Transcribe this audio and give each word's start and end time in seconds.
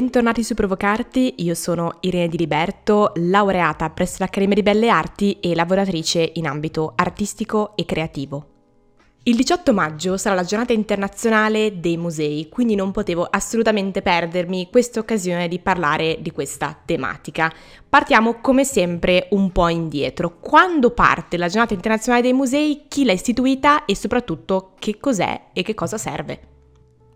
bentornati 0.00 0.42
su 0.42 0.54
Provocarti, 0.54 1.34
io 1.42 1.54
sono 1.54 1.98
Irene 2.00 2.28
Di 2.28 2.38
Liberto, 2.38 3.12
laureata 3.16 3.90
presso 3.90 4.16
l'Accademia 4.20 4.54
di 4.54 4.62
Belle 4.62 4.88
Arti 4.88 5.38
e 5.40 5.54
lavoratrice 5.54 6.32
in 6.36 6.46
ambito 6.46 6.94
artistico 6.96 7.76
e 7.76 7.84
creativo. 7.84 8.46
Il 9.24 9.36
18 9.36 9.74
maggio 9.74 10.16
sarà 10.16 10.34
la 10.34 10.44
giornata 10.44 10.72
internazionale 10.72 11.80
dei 11.80 11.98
musei, 11.98 12.48
quindi 12.48 12.76
non 12.76 12.92
potevo 12.92 13.28
assolutamente 13.30 14.00
perdermi 14.00 14.70
questa 14.70 15.00
occasione 15.00 15.48
di 15.48 15.58
parlare 15.58 16.16
di 16.22 16.30
questa 16.30 16.74
tematica. 16.82 17.52
Partiamo 17.86 18.40
come 18.40 18.64
sempre 18.64 19.26
un 19.32 19.52
po' 19.52 19.68
indietro. 19.68 20.38
Quando 20.40 20.92
parte 20.92 21.36
la 21.36 21.48
giornata 21.48 21.74
internazionale 21.74 22.22
dei 22.22 22.32
musei, 22.32 22.86
chi 22.88 23.04
l'ha 23.04 23.12
istituita 23.12 23.84
e 23.84 23.94
soprattutto 23.94 24.72
che 24.78 24.96
cos'è 24.98 25.48
e 25.52 25.62
che 25.62 25.74
cosa 25.74 25.98
serve? 25.98 26.49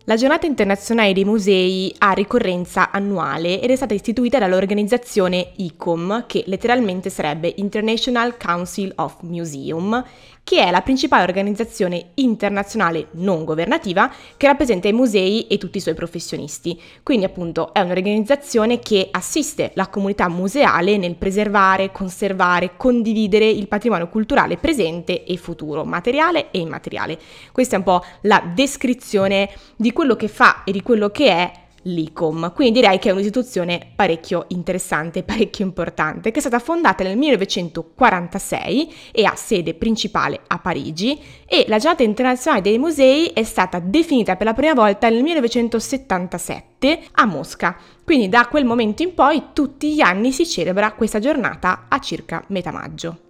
La 0.07 0.17
giornata 0.17 0.45
internazionale 0.45 1.13
dei 1.13 1.25
musei 1.25 1.91
ha 1.97 2.11
ricorrenza 2.11 2.91
annuale 2.91 3.59
ed 3.59 3.71
è 3.71 3.75
stata 3.75 3.95
istituita 3.95 4.37
dall'organizzazione 4.37 5.53
ICOM, 5.55 6.25
che 6.27 6.43
letteralmente 6.45 7.09
sarebbe 7.09 7.51
International 7.57 8.37
Council 8.37 8.91
of 8.97 9.15
Museum, 9.21 10.05
che 10.45 10.63
è 10.63 10.69
la 10.69 10.81
principale 10.81 11.23
organizzazione 11.23 12.11
internazionale 12.13 13.07
non 13.13 13.43
governativa 13.45 14.13
che 14.37 14.45
rappresenta 14.45 14.87
i 14.87 14.93
musei 14.93 15.47
e 15.47 15.57
tutti 15.57 15.79
i 15.79 15.81
suoi 15.81 15.95
professionisti. 15.95 16.79
Quindi 17.01 17.25
appunto 17.25 17.73
è 17.73 17.79
un'organizzazione 17.79 18.77
che 18.77 19.07
assiste 19.09 19.71
la 19.73 19.87
comunità 19.87 20.29
museale 20.29 20.97
nel 20.97 21.15
preservare, 21.15 21.91
conservare, 21.91 22.73
condividere 22.77 23.49
il 23.49 23.67
patrimonio 23.67 24.07
culturale 24.07 24.57
presente 24.57 25.23
e 25.23 25.35
futuro, 25.37 25.83
materiale 25.83 26.51
e 26.51 26.59
immateriale. 26.59 27.17
Questa 27.51 27.73
è 27.73 27.79
un 27.79 27.83
po' 27.83 28.03
la 28.21 28.43
descrizione 28.53 29.49
di 29.75 29.93
quello 29.95 30.17
che 30.17 30.27
fa 30.27 30.65
e 30.65 30.73
di 30.73 30.81
quello 30.81 31.09
che 31.09 31.29
è 31.29 31.51
l'ICOM. 31.83 32.51
Quindi 32.53 32.79
direi 32.79 32.99
che 32.99 33.09
è 33.09 33.11
un'istituzione 33.11 33.93
parecchio 33.95 34.45
interessante, 34.49 35.23
parecchio 35.23 35.65
importante, 35.65 36.31
che 36.31 36.37
è 36.37 36.41
stata 36.41 36.59
fondata 36.59 37.03
nel 37.03 37.17
1946 37.17 38.93
e 39.11 39.23
ha 39.23 39.35
sede 39.35 39.73
principale 39.73 40.41
a 40.47 40.59
Parigi 40.59 41.19
e 41.45 41.65
la 41.67 41.77
giornata 41.77 42.03
internazionale 42.03 42.61
dei 42.61 42.77
musei 42.77 43.27
è 43.27 43.43
stata 43.43 43.79
definita 43.79 44.35
per 44.35 44.47
la 44.47 44.53
prima 44.53 44.73
volta 44.73 45.09
nel 45.09 45.23
1977 45.23 46.99
a 47.13 47.25
Mosca. 47.25 47.77
Quindi 48.03 48.27
da 48.29 48.47
quel 48.47 48.65
momento 48.65 49.01
in 49.01 49.13
poi 49.13 49.41
tutti 49.53 49.93
gli 49.93 50.01
anni 50.01 50.31
si 50.31 50.45
celebra 50.45 50.91
questa 50.91 51.19
giornata 51.19 51.85
a 51.87 51.99
circa 51.99 52.43
metà 52.49 52.71
maggio. 52.71 53.24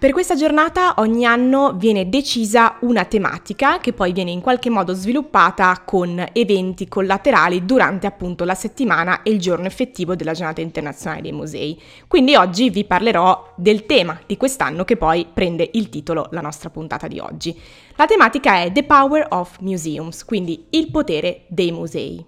Per 0.00 0.12
questa 0.12 0.36
giornata 0.36 0.94
ogni 0.98 1.24
anno 1.24 1.72
viene 1.72 2.08
decisa 2.08 2.76
una 2.82 3.04
tematica 3.04 3.78
che 3.78 3.92
poi 3.92 4.12
viene 4.12 4.30
in 4.30 4.40
qualche 4.40 4.70
modo 4.70 4.94
sviluppata 4.94 5.82
con 5.84 6.24
eventi 6.34 6.86
collaterali 6.86 7.64
durante 7.64 8.06
appunto 8.06 8.44
la 8.44 8.54
settimana 8.54 9.22
e 9.22 9.32
il 9.32 9.40
giorno 9.40 9.66
effettivo 9.66 10.14
della 10.14 10.34
giornata 10.34 10.60
internazionale 10.60 11.22
dei 11.22 11.32
musei. 11.32 11.82
Quindi 12.06 12.36
oggi 12.36 12.70
vi 12.70 12.84
parlerò 12.84 13.54
del 13.56 13.86
tema 13.86 14.16
di 14.24 14.36
quest'anno 14.36 14.84
che 14.84 14.96
poi 14.96 15.26
prende 15.34 15.68
il 15.72 15.88
titolo 15.88 16.28
la 16.30 16.42
nostra 16.42 16.70
puntata 16.70 17.08
di 17.08 17.18
oggi. 17.18 17.58
La 17.96 18.06
tematica 18.06 18.62
è 18.62 18.70
The 18.70 18.84
Power 18.84 19.26
of 19.30 19.56
Museums, 19.58 20.24
quindi 20.24 20.66
il 20.70 20.92
potere 20.92 21.42
dei 21.48 21.72
musei. 21.72 22.24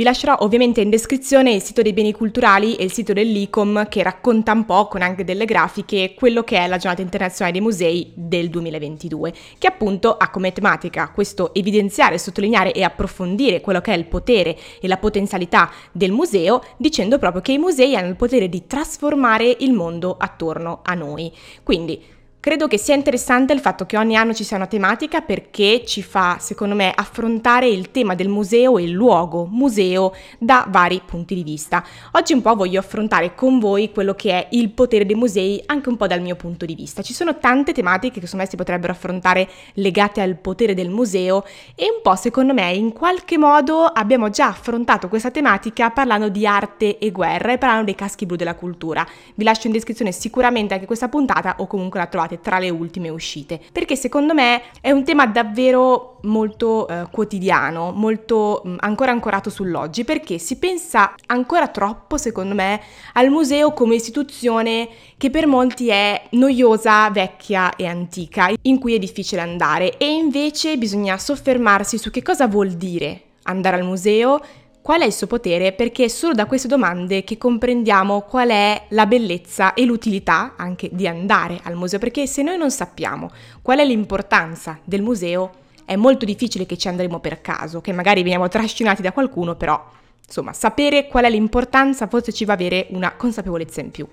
Vi 0.00 0.06
lascerò 0.06 0.34
ovviamente 0.40 0.80
in 0.80 0.88
descrizione 0.88 1.52
il 1.52 1.60
sito 1.60 1.82
dei 1.82 1.92
beni 1.92 2.12
culturali 2.14 2.74
e 2.74 2.84
il 2.84 2.90
sito 2.90 3.12
dell'ICOM 3.12 3.86
che 3.86 4.02
racconta 4.02 4.52
un 4.52 4.64
po' 4.64 4.88
con 4.88 5.02
anche 5.02 5.24
delle 5.24 5.44
grafiche 5.44 6.14
quello 6.14 6.42
che 6.42 6.56
è 6.56 6.66
la 6.68 6.78
giornata 6.78 7.02
internazionale 7.02 7.52
dei 7.52 7.60
musei 7.60 8.10
del 8.14 8.48
2022, 8.48 9.34
che 9.58 9.66
appunto 9.66 10.16
ha 10.16 10.30
come 10.30 10.54
tematica 10.54 11.10
questo 11.10 11.52
evidenziare, 11.52 12.16
sottolineare 12.16 12.72
e 12.72 12.82
approfondire 12.82 13.60
quello 13.60 13.82
che 13.82 13.92
è 13.92 13.96
il 13.98 14.06
potere 14.06 14.56
e 14.80 14.88
la 14.88 14.96
potenzialità 14.96 15.70
del 15.92 16.12
museo, 16.12 16.62
dicendo 16.78 17.18
proprio 17.18 17.42
che 17.42 17.52
i 17.52 17.58
musei 17.58 17.94
hanno 17.94 18.08
il 18.08 18.16
potere 18.16 18.48
di 18.48 18.66
trasformare 18.66 19.54
il 19.58 19.74
mondo 19.74 20.16
attorno 20.18 20.80
a 20.82 20.94
noi. 20.94 21.30
Quindi 21.62 22.02
Credo 22.42 22.68
che 22.68 22.78
sia 22.78 22.94
interessante 22.94 23.52
il 23.52 23.60
fatto 23.60 23.84
che 23.84 23.98
ogni 23.98 24.16
anno 24.16 24.32
ci 24.32 24.44
sia 24.44 24.56
una 24.56 24.66
tematica 24.66 25.20
perché 25.20 25.84
ci 25.84 26.02
fa, 26.02 26.38
secondo 26.40 26.74
me, 26.74 26.90
affrontare 26.90 27.68
il 27.68 27.90
tema 27.90 28.14
del 28.14 28.28
museo 28.28 28.78
e 28.78 28.84
il 28.84 28.92
luogo 28.92 29.44
museo 29.44 30.14
da 30.38 30.64
vari 30.66 31.02
punti 31.04 31.34
di 31.34 31.42
vista. 31.42 31.84
Oggi 32.12 32.32
un 32.32 32.40
po' 32.40 32.54
voglio 32.54 32.80
affrontare 32.80 33.34
con 33.34 33.58
voi 33.58 33.92
quello 33.92 34.14
che 34.14 34.30
è 34.30 34.46
il 34.52 34.70
potere 34.70 35.04
dei 35.04 35.16
musei 35.16 35.62
anche 35.66 35.90
un 35.90 35.98
po' 35.98 36.06
dal 36.06 36.22
mio 36.22 36.34
punto 36.34 36.64
di 36.64 36.74
vista. 36.74 37.02
Ci 37.02 37.12
sono 37.12 37.36
tante 37.36 37.74
tematiche 37.74 38.20
che 38.20 38.24
secondo 38.24 38.44
me 38.44 38.50
si 38.50 38.56
potrebbero 38.56 38.94
affrontare 38.94 39.46
legate 39.74 40.22
al 40.22 40.36
potere 40.36 40.72
del 40.72 40.88
museo 40.88 41.44
e 41.74 41.90
un 41.94 42.00
po' 42.02 42.16
secondo 42.16 42.54
me 42.54 42.72
in 42.72 42.94
qualche 42.94 43.36
modo 43.36 43.84
abbiamo 43.84 44.30
già 44.30 44.46
affrontato 44.46 45.08
questa 45.08 45.30
tematica 45.30 45.90
parlando 45.90 46.30
di 46.30 46.46
arte 46.46 46.96
e 46.96 47.10
guerra 47.10 47.52
e 47.52 47.58
parlando 47.58 47.84
dei 47.84 47.94
caschi 47.94 48.24
blu 48.24 48.36
della 48.36 48.54
cultura. 48.54 49.06
Vi 49.34 49.44
lascio 49.44 49.66
in 49.66 49.74
descrizione 49.74 50.10
sicuramente 50.10 50.72
anche 50.72 50.86
questa 50.86 51.10
puntata 51.10 51.56
o 51.58 51.66
comunque 51.66 51.98
la 52.00 52.06
trovate 52.06 52.28
trovate 52.30 52.40
tra 52.40 52.58
le 52.58 52.70
ultime 52.70 53.08
uscite, 53.08 53.60
perché 53.72 53.96
secondo 53.96 54.34
me 54.34 54.62
è 54.80 54.90
un 54.90 55.04
tema 55.04 55.26
davvero 55.26 56.18
molto 56.22 56.86
eh, 56.86 57.06
quotidiano, 57.10 57.92
molto 57.92 58.62
mh, 58.64 58.76
ancora 58.78 59.10
ancorato 59.10 59.50
sull'oggi, 59.50 60.04
perché 60.04 60.38
si 60.38 60.56
pensa 60.56 61.14
ancora 61.26 61.68
troppo, 61.68 62.16
secondo 62.16 62.54
me, 62.54 62.80
al 63.14 63.30
museo 63.30 63.72
come 63.72 63.96
istituzione 63.96 64.88
che 65.16 65.30
per 65.30 65.46
molti 65.46 65.88
è 65.88 66.22
noiosa, 66.30 67.10
vecchia 67.10 67.74
e 67.74 67.86
antica, 67.86 68.50
in 68.62 68.78
cui 68.78 68.94
è 68.94 68.98
difficile 68.98 69.40
andare. 69.40 69.96
E 69.96 70.12
invece 70.12 70.76
bisogna 70.76 71.18
soffermarsi 71.18 71.98
su 71.98 72.10
che 72.10 72.22
cosa 72.22 72.46
vuol 72.46 72.70
dire 72.70 73.22
andare 73.44 73.76
al 73.76 73.84
museo 73.84 74.40
Qual 74.82 75.02
è 75.02 75.04
il 75.04 75.12
suo 75.12 75.26
potere? 75.26 75.72
Perché 75.72 76.04
è 76.04 76.08
solo 76.08 76.32
da 76.32 76.46
queste 76.46 76.66
domande 76.66 77.22
che 77.22 77.36
comprendiamo 77.36 78.22
qual 78.22 78.48
è 78.48 78.86
la 78.88 79.04
bellezza 79.04 79.74
e 79.74 79.84
l'utilità 79.84 80.54
anche 80.56 80.88
di 80.90 81.06
andare 81.06 81.60
al 81.64 81.74
museo, 81.74 81.98
perché 81.98 82.26
se 82.26 82.42
noi 82.42 82.56
non 82.56 82.70
sappiamo 82.70 83.30
qual 83.60 83.80
è 83.80 83.84
l'importanza 83.84 84.78
del 84.82 85.02
museo, 85.02 85.50
è 85.84 85.96
molto 85.96 86.24
difficile 86.24 86.64
che 86.64 86.78
ci 86.78 86.88
andremo 86.88 87.20
per 87.20 87.42
caso, 87.42 87.82
che 87.82 87.92
magari 87.92 88.22
veniamo 88.22 88.48
trascinati 88.48 89.02
da 89.02 89.12
qualcuno, 89.12 89.54
però 89.54 89.84
insomma, 90.26 90.54
sapere 90.54 91.08
qual 91.08 91.24
è 91.24 91.30
l'importanza 91.30 92.06
forse 92.06 92.32
ci 92.32 92.46
va 92.46 92.54
avere 92.54 92.86
una 92.90 93.12
consapevolezza 93.16 93.82
in 93.82 93.90
più 93.90 94.08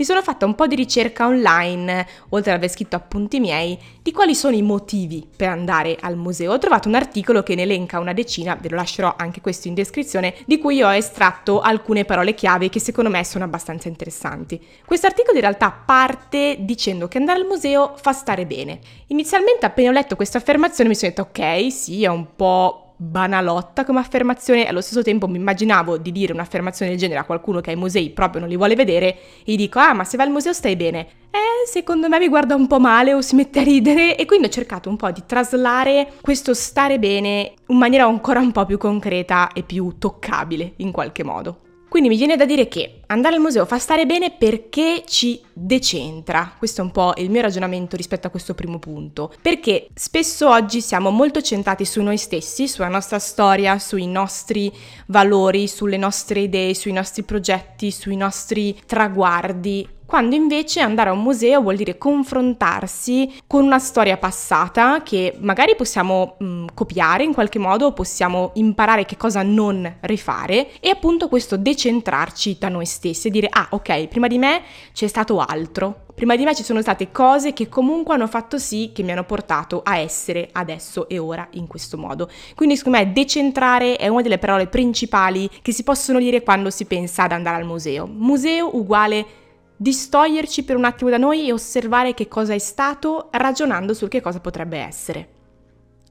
mi 0.00 0.06
sono 0.06 0.22
fatta 0.22 0.46
un 0.46 0.54
po' 0.54 0.66
di 0.66 0.76
ricerca 0.76 1.26
online, 1.26 2.06
oltre 2.30 2.52
ad 2.52 2.56
aver 2.56 2.70
scritto 2.70 2.96
appunti 2.96 3.38
miei, 3.38 3.78
di 4.00 4.12
quali 4.12 4.34
sono 4.34 4.56
i 4.56 4.62
motivi 4.62 5.28
per 5.36 5.50
andare 5.50 5.98
al 6.00 6.16
museo. 6.16 6.52
Ho 6.52 6.58
trovato 6.58 6.88
un 6.88 6.94
articolo 6.94 7.42
che 7.42 7.54
ne 7.54 7.62
elenca 7.62 7.98
una 7.98 8.14
decina, 8.14 8.56
ve 8.58 8.70
lo 8.70 8.76
lascerò 8.76 9.14
anche 9.18 9.42
questo 9.42 9.68
in 9.68 9.74
descrizione, 9.74 10.36
di 10.46 10.56
cui 10.56 10.82
ho 10.82 10.90
estratto 10.90 11.60
alcune 11.60 12.06
parole 12.06 12.32
chiave 12.32 12.70
che 12.70 12.80
secondo 12.80 13.10
me 13.10 13.22
sono 13.26 13.44
abbastanza 13.44 13.88
interessanti. 13.88 14.58
Questo 14.86 15.06
articolo 15.06 15.34
in 15.34 15.42
realtà 15.42 15.70
parte 15.70 16.56
dicendo 16.60 17.06
che 17.06 17.18
andare 17.18 17.40
al 17.40 17.46
museo 17.46 17.92
fa 18.00 18.14
stare 18.14 18.46
bene. 18.46 18.78
Inizialmente 19.08 19.66
appena 19.66 19.90
ho 19.90 19.92
letto 19.92 20.16
questa 20.16 20.38
affermazione 20.38 20.88
mi 20.88 20.96
sono 20.96 21.12
detto 21.14 21.28
ok, 21.28 21.70
sì, 21.70 22.04
è 22.04 22.08
un 22.08 22.36
po' 22.36 22.89
banalotta 23.02 23.86
come 23.86 23.98
affermazione, 23.98 24.68
allo 24.68 24.82
stesso 24.82 25.02
tempo 25.02 25.26
mi 25.26 25.38
immaginavo 25.38 25.96
di 25.96 26.12
dire 26.12 26.34
un'affermazione 26.34 26.90
del 26.90 27.00
genere 27.00 27.20
a 27.20 27.24
qualcuno 27.24 27.62
che 27.62 27.70
ai 27.70 27.76
musei 27.76 28.10
proprio 28.10 28.40
non 28.40 28.50
li 28.50 28.56
vuole 28.56 28.74
vedere 28.74 29.16
e 29.42 29.52
gli 29.52 29.56
dico 29.56 29.78
ah 29.78 29.94
ma 29.94 30.04
se 30.04 30.18
vai 30.18 30.26
al 30.26 30.32
museo 30.32 30.52
stai 30.52 30.76
bene. 30.76 31.06
Eh, 31.30 31.66
secondo 31.66 32.08
me 32.08 32.18
mi 32.18 32.28
guarda 32.28 32.54
un 32.54 32.66
po' 32.66 32.78
male 32.78 33.14
o 33.14 33.22
si 33.22 33.36
mette 33.36 33.60
a 33.60 33.62
ridere 33.62 34.18
e 34.18 34.26
quindi 34.26 34.48
ho 34.48 34.50
cercato 34.50 34.90
un 34.90 34.96
po' 34.96 35.10
di 35.10 35.22
traslare 35.24 36.12
questo 36.20 36.52
stare 36.52 36.98
bene 36.98 37.54
in 37.68 37.76
maniera 37.78 38.04
ancora 38.04 38.40
un 38.40 38.52
po' 38.52 38.66
più 38.66 38.76
concreta 38.76 39.50
e 39.52 39.62
più 39.62 39.94
toccabile 39.98 40.74
in 40.76 40.90
qualche 40.90 41.24
modo. 41.24 41.69
Quindi 41.90 42.08
mi 42.08 42.16
viene 42.16 42.36
da 42.36 42.44
dire 42.44 42.68
che 42.68 43.00
andare 43.06 43.34
al 43.34 43.40
museo 43.40 43.66
fa 43.66 43.80
stare 43.80 44.06
bene 44.06 44.30
perché 44.30 45.02
ci 45.08 45.42
decentra. 45.52 46.54
Questo 46.56 46.82
è 46.82 46.84
un 46.84 46.92
po' 46.92 47.14
il 47.16 47.30
mio 47.30 47.40
ragionamento 47.40 47.96
rispetto 47.96 48.28
a 48.28 48.30
questo 48.30 48.54
primo 48.54 48.78
punto. 48.78 49.34
Perché 49.42 49.88
spesso 49.92 50.48
oggi 50.48 50.80
siamo 50.82 51.10
molto 51.10 51.42
centrati 51.42 51.84
su 51.84 52.00
noi 52.00 52.16
stessi, 52.16 52.68
sulla 52.68 52.86
nostra 52.86 53.18
storia, 53.18 53.80
sui 53.80 54.06
nostri 54.06 54.72
valori, 55.06 55.66
sulle 55.66 55.96
nostre 55.96 56.42
idee, 56.42 56.74
sui 56.74 56.92
nostri 56.92 57.24
progetti, 57.24 57.90
sui 57.90 58.14
nostri 58.14 58.80
traguardi 58.86 59.88
quando 60.10 60.34
invece 60.34 60.80
andare 60.80 61.10
a 61.10 61.12
un 61.12 61.22
museo 61.22 61.62
vuol 61.62 61.76
dire 61.76 61.96
confrontarsi 61.96 63.32
con 63.46 63.62
una 63.62 63.78
storia 63.78 64.16
passata 64.16 65.04
che 65.04 65.36
magari 65.38 65.76
possiamo 65.76 66.34
mh, 66.36 66.44
mm, 66.44 66.66
copiare 66.74 67.22
in 67.22 67.32
qualche 67.32 67.60
modo, 67.60 67.92
possiamo 67.92 68.50
imparare 68.54 69.04
che 69.04 69.16
cosa 69.16 69.44
non 69.44 69.98
rifare 70.00 70.72
e 70.80 70.90
appunto 70.90 71.28
questo 71.28 71.56
decentrarci 71.56 72.56
da 72.58 72.68
noi 72.68 72.86
stessi 72.86 73.28
e 73.28 73.30
dire 73.30 73.46
ah 73.48 73.68
ok, 73.70 74.08
prima 74.08 74.26
di 74.26 74.36
me 74.36 74.62
c'è 74.92 75.06
stato 75.06 75.38
altro, 75.38 76.06
prima 76.12 76.34
di 76.34 76.42
me 76.42 76.56
ci 76.56 76.64
sono 76.64 76.80
state 76.80 77.12
cose 77.12 77.52
che 77.52 77.68
comunque 77.68 78.14
hanno 78.14 78.26
fatto 78.26 78.58
sì 78.58 78.90
che 78.92 79.04
mi 79.04 79.12
hanno 79.12 79.22
portato 79.22 79.80
a 79.84 79.96
essere 79.98 80.48
adesso 80.50 81.08
e 81.08 81.18
ora 81.18 81.46
in 81.52 81.68
questo 81.68 81.96
modo. 81.96 82.28
Quindi 82.56 82.76
secondo 82.76 82.98
me 82.98 83.12
decentrare 83.12 83.94
è 83.94 84.08
una 84.08 84.22
delle 84.22 84.38
parole 84.38 84.66
principali 84.66 85.48
che 85.62 85.70
si 85.70 85.84
possono 85.84 86.18
dire 86.18 86.42
quando 86.42 86.68
si 86.70 86.84
pensa 86.84 87.22
ad 87.22 87.30
andare 87.30 87.58
al 87.58 87.64
museo. 87.64 88.08
Museo 88.08 88.76
uguale 88.76 89.40
distoglierci 89.82 90.62
per 90.62 90.76
un 90.76 90.84
attimo 90.84 91.08
da 91.08 91.16
noi 91.16 91.48
e 91.48 91.54
osservare 91.54 92.12
che 92.12 92.28
cosa 92.28 92.52
è 92.52 92.58
stato 92.58 93.28
ragionando 93.30 93.94
sul 93.94 94.08
che 94.08 94.20
cosa 94.20 94.38
potrebbe 94.38 94.76
essere. 94.76 95.39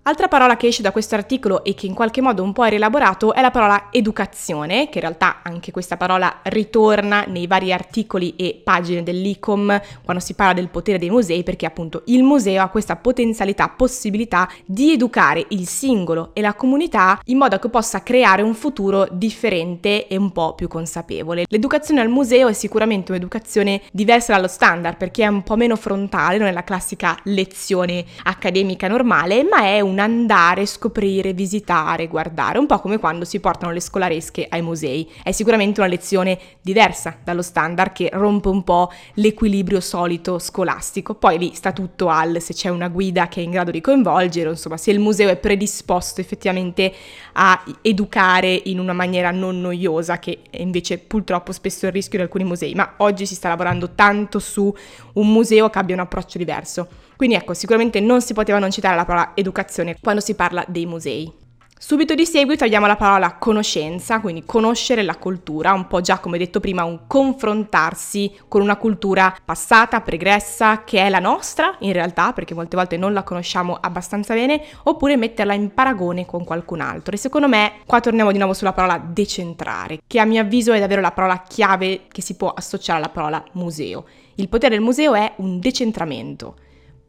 Altra 0.03 0.27
parola 0.27 0.55
che 0.57 0.67
esce 0.67 0.81
da 0.81 0.91
questo 0.91 1.13
articolo 1.13 1.63
e 1.63 1.75
che 1.75 1.85
in 1.85 1.93
qualche 1.93 2.21
modo 2.21 2.41
un 2.41 2.51
po' 2.51 2.65
è 2.65 2.69
rielaborato 2.69 3.33
è 3.33 3.41
la 3.41 3.51
parola 3.51 3.89
educazione, 3.91 4.89
che 4.89 4.97
in 4.97 5.01
realtà 5.01 5.41
anche 5.43 5.71
questa 5.71 5.97
parola 5.97 6.39
ritorna 6.43 7.25
nei 7.27 7.47
vari 7.47 7.71
articoli 7.71 8.33
e 8.35 8.59
pagine 8.63 9.03
dell'ICOM 9.03 9.79
quando 10.03 10.23
si 10.23 10.33
parla 10.33 10.53
del 10.53 10.69
potere 10.69 10.97
dei 10.97 11.11
musei, 11.11 11.43
perché 11.43 11.67
appunto 11.67 12.01
il 12.05 12.23
museo 12.23 12.63
ha 12.63 12.69
questa 12.69 12.95
potenzialità, 12.95 13.67
possibilità 13.67 14.49
di 14.65 14.93
educare 14.93 15.45
il 15.49 15.67
singolo 15.67 16.31
e 16.33 16.41
la 16.41 16.55
comunità 16.55 17.19
in 17.25 17.37
modo 17.37 17.59
che 17.59 17.69
possa 17.69 18.01
creare 18.01 18.41
un 18.41 18.55
futuro 18.55 19.05
differente 19.11 20.07
e 20.07 20.17
un 20.17 20.31
po' 20.31 20.55
più 20.55 20.67
consapevole. 20.67 21.45
L'educazione 21.47 22.01
al 22.01 22.09
museo 22.09 22.47
è 22.47 22.53
sicuramente 22.53 23.11
un'educazione 23.11 23.81
diversa 23.91 24.33
dallo 24.33 24.47
standard, 24.47 24.97
perché 24.97 25.23
è 25.23 25.27
un 25.27 25.43
po' 25.43 25.57
meno 25.57 25.75
frontale, 25.75 26.39
non 26.39 26.47
è 26.47 26.51
la 26.51 26.63
classica 26.63 27.15
lezione 27.25 28.05
accademica 28.23 28.87
normale, 28.87 29.43
ma 29.43 29.65
è 29.65 29.81
un 29.81 29.88
andare, 29.97 30.65
scoprire, 30.67 31.33
visitare, 31.33 32.07
guardare, 32.07 32.59
un 32.59 32.67
po' 32.67 32.79
come 32.79 32.99
quando 32.99 33.25
si 33.25 33.39
portano 33.39 33.71
le 33.71 33.79
scolaresche 33.79 34.45
ai 34.47 34.61
musei. 34.61 35.09
È 35.23 35.31
sicuramente 35.31 35.79
una 35.79 35.89
lezione 35.89 36.37
diversa 36.61 37.17
dallo 37.23 37.41
standard 37.41 37.93
che 37.93 38.09
rompe 38.13 38.49
un 38.49 38.63
po' 38.63 38.91
l'equilibrio 39.15 39.79
solito 39.79 40.37
scolastico. 40.37 41.15
Poi 41.15 41.39
lì 41.39 41.53
sta 41.55 41.71
tutto 41.71 42.09
al 42.09 42.41
se 42.41 42.53
c'è 42.53 42.69
una 42.69 42.89
guida 42.89 43.27
che 43.27 43.39
è 43.39 43.43
in 43.43 43.51
grado 43.51 43.71
di 43.71 43.81
coinvolgere, 43.81 44.49
insomma, 44.49 44.77
se 44.77 44.91
il 44.91 44.99
museo 44.99 45.29
è 45.29 45.37
predisposto 45.37 46.21
effettivamente 46.21 46.93
a 47.33 47.63
educare 47.81 48.61
in 48.65 48.79
una 48.79 48.93
maniera 48.93 49.31
non 49.31 49.61
noiosa, 49.61 50.19
che 50.19 50.41
è 50.49 50.61
invece 50.61 50.97
purtroppo 50.99 51.51
spesso 51.51 51.85
il 51.85 51.93
rischio 51.93 52.17
di 52.19 52.25
alcuni 52.25 52.43
musei. 52.43 52.75
Ma 52.75 52.95
oggi 52.97 53.25
si 53.25 53.35
sta 53.35 53.47
lavorando 53.47 53.91
tanto 53.95 54.39
su 54.39 54.71
un 55.13 55.31
museo 55.31 55.69
che 55.69 55.79
abbia 55.79 55.95
un 55.95 56.01
approccio 56.01 56.37
diverso. 56.37 57.07
Quindi 57.19 57.35
ecco, 57.35 57.53
sicuramente 57.53 57.99
non 57.99 58.21
si 58.21 58.31
poteva 58.31 58.59
non 58.59 58.71
citare 58.71 58.95
la 58.95 59.03
parola 59.03 59.31
educazione 59.33 59.97
quando 60.01 60.21
si 60.21 60.35
parla 60.35 60.63
dei 60.69 60.85
musei. 60.85 61.29
Subito 61.77 62.15
di 62.15 62.25
seguito 62.25 62.63
abbiamo 62.63 62.87
la 62.87 62.95
parola 62.95 63.33
conoscenza, 63.33 64.21
quindi 64.21 64.45
conoscere 64.45 65.03
la 65.03 65.17
cultura, 65.17 65.73
un 65.73 65.87
po' 65.87 65.99
già 65.99 66.19
come 66.19 66.37
detto 66.37 66.61
prima, 66.61 66.85
un 66.85 67.07
confrontarsi 67.07 68.33
con 68.47 68.61
una 68.61 68.77
cultura 68.77 69.35
passata, 69.43 69.99
pregressa, 69.99 70.85
che 70.85 71.01
è 71.01 71.09
la 71.09 71.19
nostra 71.19 71.75
in 71.79 71.91
realtà, 71.91 72.31
perché 72.31 72.53
molte 72.53 72.77
volte 72.77 72.95
non 72.95 73.11
la 73.11 73.23
conosciamo 73.23 73.77
abbastanza 73.77 74.33
bene, 74.33 74.63
oppure 74.83 75.17
metterla 75.17 75.53
in 75.53 75.73
paragone 75.73 76.25
con 76.25 76.45
qualcun 76.45 76.79
altro. 76.79 77.15
E 77.15 77.17
secondo 77.17 77.49
me 77.49 77.81
qua 77.85 77.99
torniamo 77.99 78.31
di 78.31 78.37
nuovo 78.37 78.53
sulla 78.53 78.71
parola 78.71 78.97
decentrare, 78.97 79.99
che 80.07 80.21
a 80.21 80.25
mio 80.25 80.39
avviso 80.39 80.71
è 80.71 80.79
davvero 80.79 81.01
la 81.01 81.11
parola 81.11 81.43
chiave 81.45 82.03
che 82.07 82.21
si 82.21 82.37
può 82.37 82.53
associare 82.53 82.99
alla 82.99 83.09
parola 83.09 83.43
museo. 83.55 84.05
Il 84.35 84.47
potere 84.47 84.75
del 84.75 84.83
museo 84.85 85.15
è 85.15 85.33
un 85.39 85.59
decentramento 85.59 86.55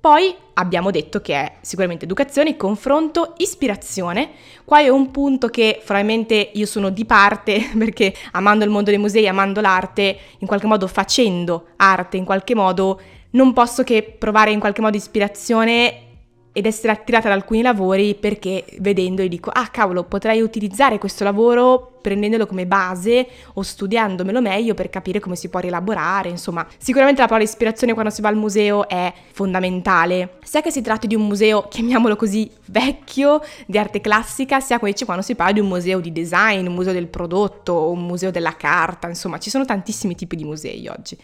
poi 0.01 0.35
abbiamo 0.55 0.91
detto 0.91 1.21
che 1.21 1.35
è 1.35 1.53
sicuramente 1.61 2.07
educazione, 2.07 2.57
confronto, 2.57 3.35
ispirazione. 3.37 4.31
Qua 4.65 4.81
è 4.81 4.89
un 4.89 5.11
punto 5.11 5.49
che 5.49 5.83
probabilmente 5.85 6.53
io 6.55 6.65
sono 6.65 6.89
di 6.89 7.05
parte 7.05 7.71
perché 7.77 8.15
amando 8.33 8.65
il 8.65 8.71
mondo 8.71 8.89
dei 8.89 8.99
musei, 8.99 9.29
amando 9.29 9.61
l'arte, 9.61 10.19
in 10.39 10.47
qualche 10.47 10.67
modo 10.67 10.87
facendo 10.87 11.67
arte, 11.77 12.17
in 12.17 12.25
qualche 12.25 12.55
modo 12.55 13.01
non 13.33 13.53
posso 13.53 13.85
che 13.85 14.03
provare 14.03 14.53
in 14.53 14.59
qualche 14.59 14.81
modo 14.81 14.97
ispirazione 14.97 16.10
ed 16.53 16.67
essere 16.67 16.93
attirata 16.93 17.29
da 17.29 17.35
alcuni 17.35 17.63
lavori 17.63 18.15
perché 18.15 18.65
vedendoli 18.79 19.29
dico 19.29 19.51
ah 19.51 19.69
cavolo 19.69 20.05
potrei 20.05 20.41
utilizzare 20.41 20.99
questo 20.99 21.23
lavoro 21.23 21.99
prendendolo 22.01 22.47
come 22.47 22.67
base 22.67 23.29
o 23.55 23.63
studiandomelo 23.63 24.41
meglio 24.41 24.75
per 24.75 24.89
capire 24.91 25.21
come 25.21 25.37
si 25.37 25.49
può 25.49 25.61
rielaborare. 25.61 26.29
Insomma 26.29 26.67
sicuramente 26.79 27.21
la 27.21 27.27
parola 27.27 27.45
ispirazione 27.45 27.93
quando 27.93 28.11
si 28.11 28.23
va 28.23 28.29
al 28.29 28.37
museo 28.37 28.89
è 28.89 29.13
fondamentale. 29.33 30.39
Sia 30.43 30.63
che 30.63 30.71
si 30.71 30.81
tratti 30.81 31.07
di 31.07 31.15
un 31.15 31.27
museo 31.27 31.69
chiamiamolo 31.69 32.17
così 32.17 32.51
vecchio 32.67 33.41
di 33.67 33.79
arte 33.79 34.01
classica 34.01 34.61
sia 34.61 34.79
invece 34.81 35.05
quando 35.05 35.23
si 35.23 35.35
parla 35.35 35.53
di 35.53 35.61
un 35.61 35.69
museo 35.69 36.01
di 36.01 36.13
design 36.13 36.67
un 36.67 36.75
museo 36.75 36.93
del 36.93 37.09
prodotto 37.09 37.91
un 37.91 38.05
museo 38.07 38.31
della 38.31 38.57
carta 38.57 39.09
insomma 39.09 39.39
ci 39.39 39.51
sono 39.51 39.65
tantissimi 39.65 40.15
tipi 40.15 40.37
di 40.37 40.45
musei 40.45 40.87
oggi 40.89 41.17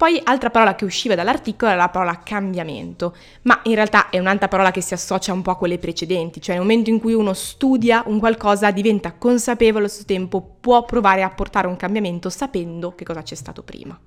poi 0.00 0.18
altra 0.24 0.48
parola 0.48 0.76
che 0.76 0.86
usciva 0.86 1.14
dall'articolo 1.14 1.72
era 1.72 1.82
la 1.82 1.90
parola 1.90 2.20
cambiamento, 2.24 3.14
ma 3.42 3.60
in 3.64 3.74
realtà 3.74 4.08
è 4.08 4.18
un'altra 4.18 4.48
parola 4.48 4.70
che 4.70 4.80
si 4.80 4.94
associa 4.94 5.34
un 5.34 5.42
po' 5.42 5.50
a 5.50 5.58
quelle 5.58 5.76
precedenti, 5.76 6.40
cioè 6.40 6.54
nel 6.54 6.64
momento 6.64 6.88
in 6.88 6.98
cui 6.98 7.12
uno 7.12 7.34
studia 7.34 8.02
un 8.06 8.18
qualcosa 8.18 8.70
diventa 8.70 9.12
consapevole 9.12 9.80
allo 9.80 9.88
stesso 9.88 10.06
tempo, 10.06 10.56
può 10.58 10.86
provare 10.86 11.22
a 11.22 11.28
portare 11.28 11.66
un 11.66 11.76
cambiamento 11.76 12.30
sapendo 12.30 12.94
che 12.94 13.04
cosa 13.04 13.20
c'è 13.20 13.34
stato 13.34 13.62
prima. 13.62 14.00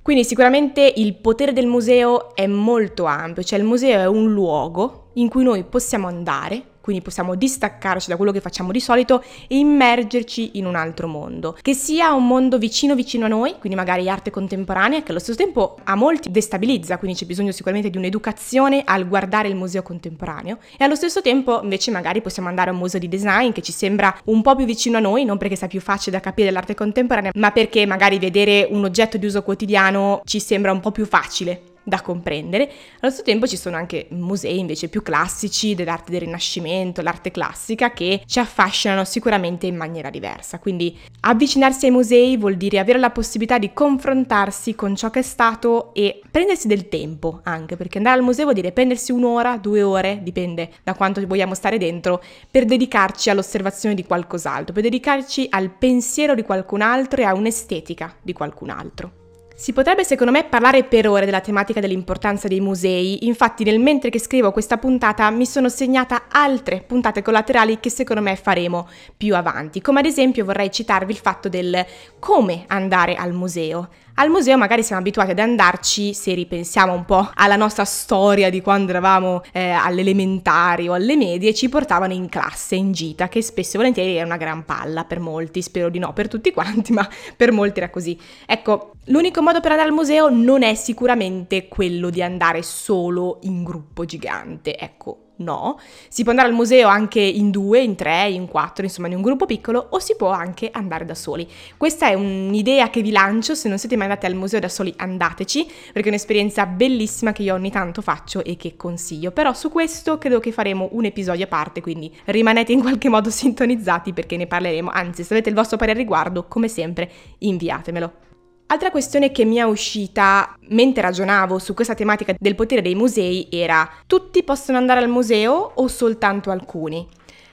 Quindi 0.00 0.22
sicuramente 0.22 0.92
il 0.98 1.16
potere 1.16 1.52
del 1.52 1.66
museo 1.66 2.32
è 2.36 2.46
molto 2.46 3.06
ampio, 3.06 3.42
cioè 3.42 3.58
il 3.58 3.64
museo 3.64 3.98
è 3.98 4.06
un 4.06 4.32
luogo 4.32 5.10
in 5.14 5.28
cui 5.28 5.42
noi 5.42 5.64
possiamo 5.64 6.06
andare, 6.06 6.62
quindi 6.90 7.04
possiamo 7.04 7.36
distaccarci 7.36 8.08
da 8.08 8.16
quello 8.16 8.32
che 8.32 8.40
facciamo 8.40 8.72
di 8.72 8.80
solito 8.80 9.22
e 9.46 9.58
immergerci 9.58 10.58
in 10.58 10.66
un 10.66 10.74
altro 10.74 11.06
mondo, 11.06 11.56
che 11.62 11.72
sia 11.72 12.12
un 12.12 12.26
mondo 12.26 12.58
vicino 12.58 12.96
vicino 12.96 13.26
a 13.26 13.28
noi, 13.28 13.54
quindi 13.60 13.78
magari 13.78 14.10
arte 14.10 14.30
contemporanea, 14.30 15.04
che 15.04 15.12
allo 15.12 15.20
stesso 15.20 15.38
tempo 15.38 15.76
a 15.84 15.94
molti 15.94 16.32
destabilizza, 16.32 16.98
quindi 16.98 17.16
c'è 17.16 17.26
bisogno 17.26 17.52
sicuramente 17.52 17.90
di 17.90 17.96
un'educazione 17.96 18.82
al 18.84 19.06
guardare 19.06 19.46
il 19.46 19.54
museo 19.54 19.82
contemporaneo. 19.82 20.58
E 20.76 20.82
allo 20.82 20.96
stesso 20.96 21.22
tempo 21.22 21.62
invece 21.62 21.92
magari 21.92 22.22
possiamo 22.22 22.48
andare 22.48 22.70
a 22.70 22.72
un 22.72 22.80
museo 22.80 22.98
di 22.98 23.08
design 23.08 23.52
che 23.52 23.62
ci 23.62 23.72
sembra 23.72 24.12
un 24.24 24.42
po' 24.42 24.56
più 24.56 24.64
vicino 24.64 24.96
a 24.96 25.00
noi, 25.00 25.24
non 25.24 25.38
perché 25.38 25.54
sia 25.54 25.68
più 25.68 25.80
facile 25.80 26.16
da 26.16 26.20
capire 26.20 26.50
l'arte 26.50 26.74
contemporanea, 26.74 27.30
ma 27.36 27.52
perché 27.52 27.86
magari 27.86 28.18
vedere 28.18 28.66
un 28.68 28.82
oggetto 28.82 29.16
di 29.16 29.26
uso 29.26 29.44
quotidiano 29.44 30.22
ci 30.24 30.40
sembra 30.40 30.72
un 30.72 30.80
po' 30.80 30.90
più 30.90 31.06
facile 31.06 31.69
da 31.82 32.00
comprendere. 32.00 32.64
Allo 33.00 33.10
stesso 33.10 33.22
tempo 33.22 33.46
ci 33.46 33.56
sono 33.56 33.76
anche 33.76 34.06
musei 34.10 34.58
invece 34.58 34.88
più 34.88 35.02
classici 35.02 35.74
dell'arte 35.74 36.10
del 36.10 36.20
Rinascimento, 36.20 37.02
l'arte 37.02 37.30
classica, 37.30 37.92
che 37.92 38.22
ci 38.26 38.38
affascinano 38.38 39.04
sicuramente 39.04 39.66
in 39.66 39.76
maniera 39.76 40.10
diversa. 40.10 40.58
Quindi 40.58 40.96
avvicinarsi 41.20 41.86
ai 41.86 41.90
musei 41.90 42.36
vuol 42.36 42.56
dire 42.56 42.78
avere 42.78 42.98
la 42.98 43.10
possibilità 43.10 43.58
di 43.58 43.72
confrontarsi 43.72 44.74
con 44.74 44.94
ciò 44.94 45.10
che 45.10 45.20
è 45.20 45.22
stato 45.22 45.94
e 45.94 46.20
prendersi 46.30 46.66
del 46.66 46.88
tempo 46.88 47.40
anche, 47.44 47.76
perché 47.76 47.98
andare 47.98 48.18
al 48.18 48.24
museo 48.24 48.44
vuol 48.44 48.56
dire 48.56 48.72
prendersi 48.72 49.12
un'ora, 49.12 49.56
due 49.56 49.82
ore, 49.82 50.20
dipende 50.22 50.70
da 50.82 50.94
quanto 50.94 51.24
vogliamo 51.26 51.54
stare 51.54 51.78
dentro, 51.78 52.22
per 52.50 52.64
dedicarci 52.64 53.30
all'osservazione 53.30 53.94
di 53.94 54.04
qualcos'altro, 54.04 54.72
per 54.72 54.82
dedicarci 54.82 55.46
al 55.50 55.70
pensiero 55.70 56.34
di 56.34 56.42
qualcun 56.42 56.82
altro 56.82 57.20
e 57.20 57.24
a 57.24 57.34
un'estetica 57.34 58.14
di 58.22 58.32
qualcun 58.32 58.70
altro. 58.70 59.19
Si 59.60 59.74
potrebbe 59.74 60.04
secondo 60.04 60.32
me 60.32 60.44
parlare 60.44 60.84
per 60.84 61.06
ore 61.06 61.26
della 61.26 61.42
tematica 61.42 61.80
dell'importanza 61.80 62.48
dei 62.48 62.60
musei, 62.60 63.26
infatti 63.26 63.62
nel 63.62 63.78
mentre 63.78 64.08
che 64.08 64.18
scrivo 64.18 64.52
questa 64.52 64.78
puntata 64.78 65.28
mi 65.28 65.44
sono 65.44 65.68
segnata 65.68 66.28
altre 66.30 66.80
puntate 66.80 67.20
collaterali 67.20 67.78
che 67.78 67.90
secondo 67.90 68.22
me 68.22 68.36
faremo 68.36 68.88
più 69.14 69.36
avanti, 69.36 69.82
come 69.82 70.00
ad 70.00 70.06
esempio 70.06 70.46
vorrei 70.46 70.70
citarvi 70.70 71.12
il 71.12 71.18
fatto 71.18 71.50
del 71.50 71.84
come 72.18 72.64
andare 72.68 73.16
al 73.16 73.34
museo. 73.34 73.90
Al 74.20 74.28
museo 74.28 74.58
magari 74.58 74.82
siamo 74.82 75.00
abituati 75.00 75.30
ad 75.30 75.38
andarci, 75.38 76.12
se 76.12 76.34
ripensiamo 76.34 76.92
un 76.92 77.06
po' 77.06 77.30
alla 77.36 77.56
nostra 77.56 77.86
storia 77.86 78.50
di 78.50 78.60
quando 78.60 78.90
eravamo 78.90 79.42
eh, 79.50 79.70
all'elementari 79.70 80.88
o 80.88 80.92
alle 80.92 81.16
medie, 81.16 81.54
ci 81.54 81.70
portavano 81.70 82.12
in 82.12 82.28
classe, 82.28 82.74
in 82.74 82.92
gita, 82.92 83.30
che 83.30 83.40
spesso 83.40 83.76
e 83.76 83.78
volentieri 83.78 84.16
era 84.16 84.26
una 84.26 84.36
gran 84.36 84.66
palla 84.66 85.04
per 85.04 85.20
molti, 85.20 85.62
spero 85.62 85.88
di 85.88 85.98
no 85.98 86.12
per 86.12 86.28
tutti 86.28 86.52
quanti, 86.52 86.92
ma 86.92 87.08
per 87.34 87.50
molti 87.50 87.78
era 87.78 87.88
così. 87.88 88.14
Ecco, 88.44 88.92
l'unico 89.06 89.40
modo 89.40 89.60
per 89.60 89.70
andare 89.70 89.88
al 89.88 89.94
museo 89.94 90.28
non 90.28 90.64
è 90.64 90.74
sicuramente 90.74 91.66
quello 91.66 92.10
di 92.10 92.22
andare 92.22 92.62
solo 92.62 93.38
in 93.44 93.64
gruppo 93.64 94.04
gigante, 94.04 94.76
ecco, 94.76 95.29
No, 95.40 95.78
si 96.08 96.22
può 96.22 96.32
andare 96.32 96.50
al 96.50 96.54
museo 96.54 96.88
anche 96.88 97.20
in 97.20 97.50
due, 97.50 97.80
in 97.80 97.94
tre, 97.94 98.28
in 98.28 98.46
quattro, 98.46 98.84
insomma 98.84 99.08
in 99.08 99.14
un 99.14 99.22
gruppo 99.22 99.46
piccolo 99.46 99.86
o 99.90 99.98
si 99.98 100.14
può 100.14 100.28
anche 100.28 100.68
andare 100.70 101.06
da 101.06 101.14
soli. 101.14 101.48
Questa 101.78 102.08
è 102.08 102.14
un'idea 102.14 102.90
che 102.90 103.00
vi 103.00 103.10
lancio, 103.10 103.54
se 103.54 103.68
non 103.68 103.78
siete 103.78 103.96
mai 103.96 104.08
andati 104.08 104.26
al 104.26 104.34
museo 104.34 104.60
da 104.60 104.68
soli 104.68 104.92
andateci, 104.94 105.64
perché 105.92 106.08
è 106.08 106.08
un'esperienza 106.08 106.66
bellissima 106.66 107.32
che 107.32 107.42
io 107.42 107.54
ogni 107.54 107.70
tanto 107.70 108.02
faccio 108.02 108.44
e 108.44 108.56
che 108.56 108.76
consiglio. 108.76 109.30
Però 109.30 109.54
su 109.54 109.70
questo 109.70 110.18
credo 110.18 110.40
che 110.40 110.52
faremo 110.52 110.90
un 110.92 111.06
episodio 111.06 111.46
a 111.46 111.48
parte, 111.48 111.80
quindi 111.80 112.14
rimanete 112.26 112.72
in 112.72 112.80
qualche 112.80 113.08
modo 113.08 113.30
sintonizzati 113.30 114.12
perché 114.12 114.36
ne 114.36 114.46
parleremo, 114.46 114.90
anzi 114.92 115.24
se 115.24 115.32
avete 115.32 115.48
il 115.48 115.54
vostro 115.54 115.78
parere 115.78 115.98
al 115.98 116.04
riguardo, 116.04 116.44
come 116.48 116.68
sempre, 116.68 117.10
inviatemelo. 117.38 118.28
Altra 118.72 118.92
questione 118.92 119.32
che 119.32 119.44
mi 119.44 119.56
è 119.56 119.62
uscita 119.62 120.54
mentre 120.68 121.02
ragionavo 121.02 121.58
su 121.58 121.74
questa 121.74 121.96
tematica 121.96 122.36
del 122.38 122.54
potere 122.54 122.82
dei 122.82 122.94
musei 122.94 123.48
era 123.50 123.90
tutti 124.06 124.44
possono 124.44 124.78
andare 124.78 125.00
al 125.00 125.08
museo 125.08 125.72
o 125.74 125.88
soltanto 125.88 126.52
alcuni? 126.52 127.04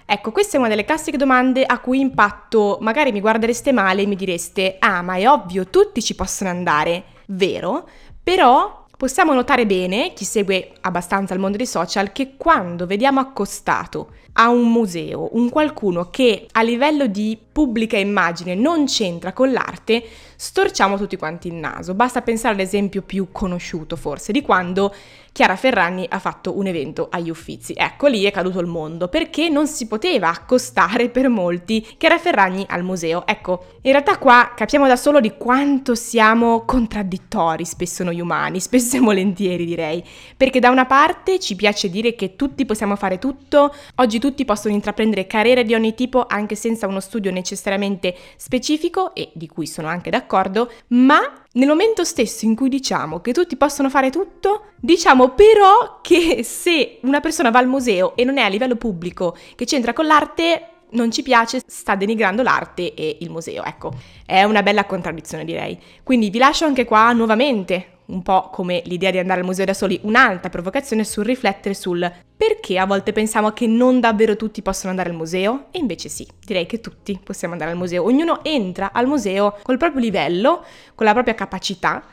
Ecco, 0.06 0.32
questa 0.32 0.58
è 0.58 0.60
una 0.60 0.70
delle 0.70 0.86
classiche 0.86 1.18
domande 1.18 1.64
a 1.64 1.80
cui 1.80 2.00
impatto 2.02 2.78
magari 2.82 3.12
mi 3.12 3.20
guardereste 3.20 3.72
male 3.72 4.04
e 4.04 4.06
mi 4.06 4.16
direste 4.16 4.76
ah 4.78 5.02
ma 5.02 5.16
è 5.16 5.28
ovvio, 5.28 5.66
tutti 5.66 6.04
ci 6.04 6.14
possono 6.14 6.52
andare, 6.52 7.06
vero? 7.30 7.90
Però 8.22 8.86
Possiamo 8.98 9.36
notare 9.36 9.68
bene, 9.68 10.14
chi 10.14 10.26
segue 10.26 10.72
abbastanza 10.82 11.36
il 11.36 11.40
mondo 11.40 11.56
dei 11.56 11.68
social, 11.68 12.12
che 12.12 12.34
quando 12.36 12.88
vediamo 12.88 13.20
accostato 13.20 14.10
a 14.40 14.50
un 14.50 14.72
museo 14.72 15.30
un 15.34 15.50
qualcuno 15.50 16.10
che 16.10 16.48
a 16.52 16.64
livello 16.64 17.06
di 17.06 17.38
pubblica 17.52 17.96
immagine 17.96 18.56
non 18.56 18.86
c'entra 18.86 19.34
con 19.34 19.52
l'arte, 19.52 20.04
storciamo 20.36 20.98
tutti 20.98 21.16
quanti 21.16 21.48
il 21.48 21.54
naso. 21.54 21.94
Basta 21.94 22.24
pensare 22.24 22.56
all'esempio 22.56 23.04
più 23.04 23.28
conosciuto 23.32 23.96
forse 23.96 24.32
di 24.32 24.42
quando 24.42 24.92
Chiara 25.38 25.56
Ferragni 25.56 26.04
ha 26.10 26.18
fatto 26.18 26.58
un 26.58 26.66
evento 26.66 27.10
agli 27.12 27.30
Uffizi. 27.30 27.74
Ecco, 27.78 28.08
lì 28.08 28.24
è 28.24 28.32
caduto 28.32 28.60
il 28.60 28.66
mondo, 28.66 29.08
perché 29.08 29.50
non 29.50 29.68
si 29.68 29.86
poteva 29.86 30.30
accostare 30.30 31.10
per 31.10 31.30
molti 31.30 31.86
Chiara 31.96 32.18
Ferragni 32.18 32.66
al 32.68 32.82
museo. 32.84 33.22
Ecco, 33.28 33.76
in 33.82 33.92
realtà 33.92 34.18
qua 34.18 34.54
capiamo 34.56 34.88
da 34.88 34.96
solo 34.96 35.20
di 35.20 35.34
quanto 35.38 35.94
siamo 35.94 36.66
contraddittori 36.66 37.66
spesso 37.66 38.04
noi 38.04 38.20
umani, 38.20 38.58
spesso 38.60 38.98
e 38.98 39.00
volentieri 39.00 39.64
direi, 39.64 40.04
perché 40.36 40.60
da 40.60 40.72
una 40.72 40.88
parte 40.88 41.38
ci 41.38 41.56
piace 41.56 41.92
dire 41.92 42.16
che 42.16 42.36
tutti 42.36 42.66
possiamo 42.66 42.96
fare 42.96 43.20
tutto, 43.20 43.72
oggi 43.98 44.18
tutti 44.18 44.44
possono 44.44 44.74
intraprendere 44.74 45.28
carriere 45.28 45.64
di 45.64 45.76
ogni 45.76 45.94
tipo 45.94 46.26
anche 46.28 46.56
senza 46.56 46.88
uno 46.88 47.00
studio 47.00 47.30
necessariamente 47.30 48.16
specifico 48.38 49.14
e 49.14 49.30
di 49.36 49.46
cui 49.46 49.68
sono 49.68 49.88
anche 49.88 50.10
d'accordo, 50.10 50.72
ma 50.88 51.44
nel 51.58 51.68
momento 51.68 52.04
stesso 52.04 52.46
in 52.46 52.56
cui 52.56 52.70
diciamo 52.70 53.20
che 53.20 53.34
tutti 53.34 53.56
possono 53.58 53.90
fare 53.90 54.10
tutto, 54.10 54.74
diciamo 54.80 55.30
però 55.30 56.00
che 56.02 56.44
se 56.44 57.00
una 57.02 57.20
persona 57.20 57.50
va 57.50 57.60
al 57.60 57.68
museo 57.68 58.16
e 58.16 58.24
non 58.24 58.38
è 58.38 58.44
a 58.44 58.48
livello 58.48 58.76
pubblico 58.76 59.36
che 59.56 59.66
c'entra 59.66 59.94
con 59.94 60.06
l'arte, 60.06 60.70
non 60.92 61.12
ci 61.12 61.24
piace, 61.24 61.62
sta 61.66 61.96
denigrando 61.96 62.44
l'arte 62.44 62.94
e 62.94 63.18
il 63.22 63.30
museo. 63.30 63.64
Ecco, 63.64 63.92
è 64.26 64.44
una 64.44 64.64
bella 64.64 64.86
contraddizione 64.86 65.44
direi. 65.44 65.78
Quindi 66.04 66.30
vi 66.30 66.38
lascio 66.38 66.66
anche 66.66 66.86
qua 66.86 67.12
nuovamente 67.12 67.97
un 68.08 68.22
po' 68.22 68.50
come 68.52 68.82
l'idea 68.86 69.12
di 69.12 69.18
andare 69.18 69.40
al 69.40 69.46
museo 69.46 69.66
da 69.66 69.74
soli, 69.74 70.00
un'altra 70.04 70.50
provocazione 70.50 71.04
sul 71.04 71.26
riflettere 71.26 71.74
sul 71.74 72.12
perché 72.38 72.78
a 72.78 72.86
volte 72.86 73.14
pensiamo 73.14 73.52
che 73.52 73.68
non 73.68 74.00
davvero 74.00 74.36
tutti 74.36 74.62
possono 74.62 74.92
andare 74.92 75.10
al 75.10 75.16
museo 75.16 75.66
e 75.72 75.80
invece 75.80 76.10
sì, 76.10 76.28
direi 76.46 76.66
che 76.66 76.80
tutti 76.80 77.20
possiamo 77.24 77.54
andare 77.54 77.72
al 77.72 77.78
museo. 77.78 78.04
Ognuno 78.04 78.44
entra 78.44 78.92
al 78.94 79.08
museo 79.08 79.58
col 79.64 79.78
proprio 79.78 80.02
livello, 80.02 80.64
con 80.94 81.06
la 81.06 81.14
propria 81.14 81.36
capacità, 81.36 82.04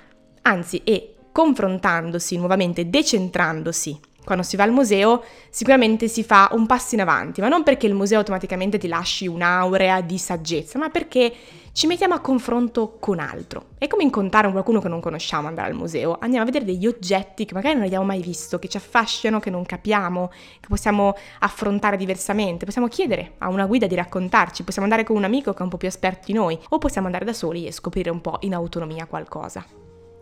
anzi 0.43 0.81
e 0.85 1.15
confrontandosi 1.31 2.37
nuovamente, 2.37 2.89
decentrandosi 2.89 3.99
quando 4.25 4.43
si 4.43 4.57
va 4.57 4.65
al 4.65 4.73
museo 4.73 5.23
sicuramente 5.51 6.09
si 6.09 6.25
fa 6.25 6.49
un 6.53 6.67
passo 6.67 6.95
in 6.95 7.03
avanti, 7.03 7.41
ma 7.41 7.49
non 7.49 7.63
perché 7.63 7.87
il 7.87 7.95
museo 7.95 8.19
automaticamente 8.19 8.79
ti 8.79 8.89
lasci 8.89 9.27
un'aurea 9.27 10.01
di 10.01 10.19
saggezza, 10.19 10.79
ma 10.79 10.89
perché 10.89 11.33
ci 11.73 11.89
mettiamo 11.89 12.15
a 12.15 12.21
confronto 12.21 12.99
con 13.01 13.19
altro. 13.19 13.71
È 13.79 13.89
come 13.89 14.05
incontrare 14.05 14.51
qualcuno 14.51 14.81
che 14.81 14.89
non 14.89 15.01
conosciamo 15.01 15.49
andare 15.49 15.69
al 15.69 15.75
museo, 15.75 16.17
andiamo 16.21 16.43
a 16.43 16.47
vedere 16.47 16.65
degli 16.65 16.87
oggetti 16.87 17.45
che 17.45 17.55
magari 17.55 17.75
non 17.75 17.85
abbiamo 17.85 18.05
mai 18.05 18.21
visto, 18.21 18.59
che 18.59 18.69
ci 18.69 18.77
affascinano, 18.77 19.41
che 19.41 19.51
non 19.51 19.65
capiamo, 19.65 20.31
che 20.61 20.69
possiamo 20.69 21.17
affrontare 21.41 21.97
diversamente, 21.97 22.65
possiamo 22.65 22.89
chiedere 22.89 23.33
a 23.39 23.49
una 23.49 23.67
guida 23.67 23.87
di 23.87 23.97
raccontarci, 23.97 24.63
possiamo 24.63 24.87
andare 24.87 25.05
con 25.05 25.17
un 25.17 25.25
amico 25.25 25.53
che 25.53 25.59
è 25.59 25.63
un 25.63 25.69
po' 25.69 25.77
più 25.77 25.89
esperto 25.89 26.27
di 26.27 26.33
noi, 26.33 26.59
o 26.69 26.79
possiamo 26.79 27.07
andare 27.07 27.25
da 27.25 27.33
soli 27.33 27.67
e 27.67 27.73
scoprire 27.73 28.11
un 28.11 28.21
po' 28.21 28.39
in 28.41 28.55
autonomia 28.55 29.07
qualcosa. 29.07 29.65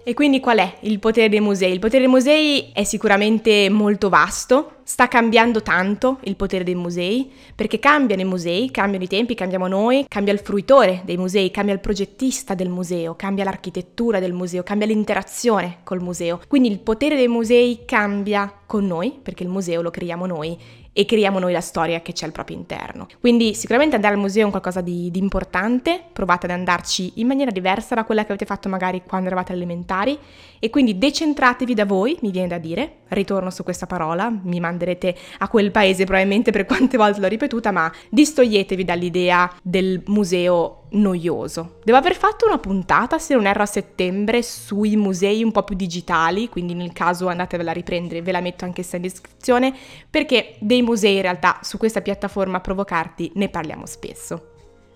E 0.04 0.14
quindi 0.14 0.40
qual 0.40 0.58
è 0.58 0.78
il 0.80 0.98
potere 0.98 1.28
dei 1.28 1.40
musei? 1.40 1.72
Il 1.72 1.78
potere 1.78 2.00
dei 2.00 2.10
musei 2.10 2.70
è 2.72 2.82
sicuramente 2.82 3.68
molto 3.70 4.08
vasto, 4.08 4.78
sta 4.84 5.08
cambiando 5.08 5.62
tanto 5.62 6.18
il 6.24 6.36
potere 6.36 6.64
dei 6.64 6.74
musei, 6.74 7.30
perché 7.54 7.78
cambiano 7.78 8.22
i 8.22 8.26
musei, 8.26 8.70
cambiano 8.70 9.04
i 9.04 9.08
tempi, 9.08 9.34
cambiamo 9.34 9.66
noi, 9.66 10.04
cambia 10.08 10.32
il 10.32 10.40
fruitore 10.40 11.02
dei 11.04 11.16
musei, 11.16 11.50
cambia 11.50 11.74
il 11.74 11.80
progettista 11.80 12.54
del 12.54 12.68
museo, 12.68 13.14
cambia 13.16 13.44
l'architettura 13.44 14.18
del 14.18 14.32
museo, 14.32 14.62
cambia 14.62 14.86
l'interazione 14.86 15.78
col 15.84 16.00
museo. 16.00 16.40
Quindi 16.48 16.70
il 16.70 16.80
potere 16.80 17.16
dei 17.16 17.28
musei 17.28 17.82
cambia 17.84 18.52
con 18.66 18.86
noi, 18.86 19.18
perché 19.22 19.42
il 19.42 19.48
museo 19.48 19.82
lo 19.82 19.90
creiamo 19.90 20.26
noi 20.26 20.58
e 20.94 21.06
creiamo 21.06 21.38
noi 21.38 21.52
la 21.52 21.60
storia 21.60 22.00
che 22.00 22.12
c'è 22.12 22.26
al 22.26 22.32
proprio 22.32 22.56
interno. 22.56 23.06
Quindi 23.18 23.54
sicuramente 23.54 23.94
andare 23.94 24.14
al 24.14 24.20
museo 24.20 24.42
è 24.42 24.44
un 24.44 24.50
qualcosa 24.50 24.82
di, 24.82 25.10
di, 25.10 25.18
importante, 25.18 26.02
provate 26.12 26.46
ad 26.46 26.52
andarci 26.52 27.12
in 27.16 27.26
maniera 27.26 27.50
diversa 27.50 27.94
da 27.94 28.04
quella 28.04 28.22
che 28.22 28.28
avete 28.28 28.44
fatto 28.44 28.68
magari 28.68 29.02
quando 29.06 29.28
eravate 29.28 29.52
elementari 29.52 30.18
e 30.58 30.70
quindi 30.70 30.98
decentratevi 30.98 31.74
da 31.74 31.86
voi, 31.86 32.16
mi 32.20 32.30
viene 32.30 32.48
da 32.48 32.58
dire, 32.58 32.98
ritorno 33.08 33.50
su 33.50 33.62
questa 33.64 33.86
parola, 33.86 34.30
mi 34.30 34.60
manderete 34.72 35.14
a 35.38 35.48
quel 35.48 35.70
paese 35.70 36.04
probabilmente 36.04 36.50
per 36.50 36.66
quante 36.66 36.96
volte 36.96 37.20
l'ho 37.20 37.28
ripetuta, 37.28 37.70
ma 37.70 37.92
distoglietevi 38.08 38.84
dall'idea 38.84 39.52
del 39.62 40.02
museo 40.06 40.82
noioso. 40.92 41.78
Devo 41.84 41.98
aver 41.98 42.14
fatto 42.14 42.46
una 42.46 42.58
puntata, 42.58 43.18
se 43.18 43.34
non 43.34 43.46
erro 43.46 43.62
a 43.62 43.66
settembre, 43.66 44.42
sui 44.42 44.96
musei 44.96 45.42
un 45.42 45.52
po' 45.52 45.62
più 45.62 45.76
digitali, 45.76 46.48
quindi 46.48 46.74
nel 46.74 46.92
caso 46.92 47.28
andatevela 47.28 47.70
a 47.70 47.74
riprendere, 47.74 48.22
ve 48.22 48.32
la 48.32 48.40
metto 48.40 48.64
anche 48.64 48.84
in 48.90 49.00
descrizione, 49.00 49.74
perché 50.10 50.56
dei 50.58 50.82
musei 50.82 51.16
in 51.16 51.22
realtà 51.22 51.60
su 51.62 51.78
questa 51.78 52.00
piattaforma 52.00 52.60
Provocarti 52.60 53.32
ne 53.34 53.48
parliamo 53.48 53.86
spesso. 53.86 54.51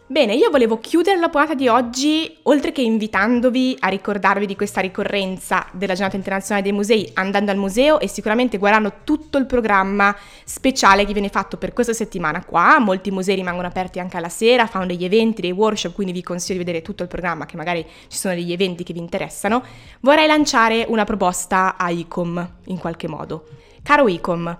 Bene, 0.08 0.36
io 0.36 0.50
volevo 0.50 0.78
chiudere 0.78 1.18
la 1.18 1.28
puntata 1.28 1.54
di 1.54 1.66
oggi, 1.66 2.38
oltre 2.42 2.70
che 2.70 2.80
invitandovi 2.80 3.76
a 3.80 3.88
ricordarvi 3.88 4.46
di 4.46 4.54
questa 4.54 4.80
ricorrenza 4.80 5.66
della 5.72 5.94
giornata 5.94 6.14
internazionale 6.14 6.62
dei 6.62 6.72
musei 6.72 7.10
andando 7.14 7.50
al 7.50 7.56
museo 7.56 7.98
e 7.98 8.06
sicuramente 8.06 8.56
guardando 8.56 9.00
tutto 9.02 9.36
il 9.36 9.46
programma 9.46 10.16
speciale 10.44 11.04
che 11.04 11.12
viene 11.12 11.28
fatto 11.28 11.56
per 11.56 11.72
questa 11.72 11.92
settimana 11.92 12.44
qua. 12.44 12.78
Molti 12.78 13.10
musei 13.10 13.34
rimangono 13.34 13.66
aperti 13.66 13.98
anche 13.98 14.16
alla 14.16 14.28
sera, 14.28 14.68
fanno 14.68 14.86
degli 14.86 15.04
eventi, 15.04 15.40
dei 15.40 15.50
workshop, 15.50 15.92
quindi 15.92 16.12
vi 16.12 16.22
consiglio 16.22 16.60
di 16.60 16.64
vedere 16.64 16.84
tutto 16.84 17.02
il 17.02 17.08
programma 17.08 17.44
che 17.44 17.56
magari 17.56 17.84
ci 18.06 18.16
sono 18.16 18.34
degli 18.34 18.52
eventi 18.52 18.84
che 18.84 18.92
vi 18.92 19.00
interessano. 19.00 19.60
Vorrei 20.02 20.28
lanciare 20.28 20.84
una 20.86 21.02
proposta 21.02 21.76
a 21.76 21.90
ICOM 21.90 22.50
in 22.66 22.78
qualche 22.78 23.08
modo. 23.08 23.48
Caro 23.82 24.06
ICOM, 24.06 24.56